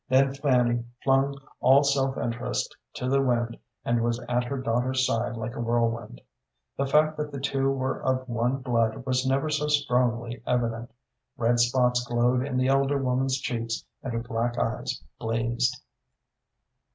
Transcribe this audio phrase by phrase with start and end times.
[0.09, 3.55] Then Fanny flung all self interest to the wind
[3.85, 6.21] and was at her daughter's side like a whirlwind.
[6.75, 10.91] The fact that the two were of one blood was never so strongly evident.
[11.37, 15.79] Red spots glowed in the elder woman's cheeks and her black eyes blazed.